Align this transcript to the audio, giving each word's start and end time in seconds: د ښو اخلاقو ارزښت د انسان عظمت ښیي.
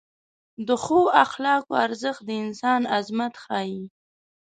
د 0.67 0.69
ښو 0.83 0.99
اخلاقو 1.25 1.73
ارزښت 1.85 2.21
د 2.25 2.29
انسان 2.43 2.81
عظمت 2.95 3.33
ښیي. 3.43 3.81